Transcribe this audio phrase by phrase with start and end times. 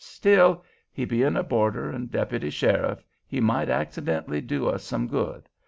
[0.03, 5.47] Still, he bein' a boarder and deputy sheriff, he might accidentally do us some good.